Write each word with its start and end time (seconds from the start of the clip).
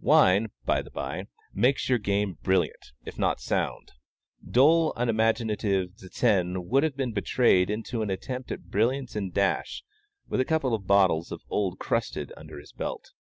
Wine, 0.00 0.48
by 0.64 0.82
the 0.82 0.90
by, 0.90 1.28
makes 1.52 1.88
your 1.88 1.98
game 1.98 2.36
brilliant, 2.42 2.90
if 3.04 3.16
not 3.16 3.38
sound. 3.40 3.92
Dull, 4.44 4.92
unimaginative 4.96 5.90
Zsen 5.96 6.64
would 6.64 6.82
have 6.82 6.96
been 6.96 7.12
betrayed 7.12 7.70
into 7.70 8.02
an 8.02 8.10
attempt 8.10 8.50
at 8.50 8.72
brilliance 8.72 9.14
and 9.14 9.32
dash, 9.32 9.84
with 10.26 10.40
a 10.40 10.44
couple 10.44 10.74
of 10.74 10.88
bottles 10.88 11.30
of 11.30 11.42
"old 11.48 11.78
crusted" 11.78 12.32
under 12.36 12.58
his 12.58 12.72
belt. 12.72 13.12